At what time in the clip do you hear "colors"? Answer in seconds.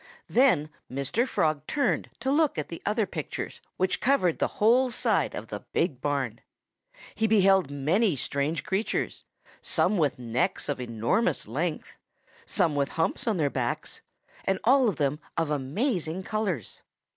16.23-16.81